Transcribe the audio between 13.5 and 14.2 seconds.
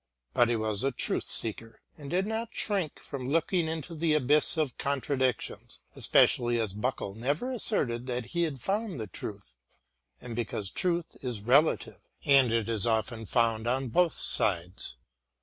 on both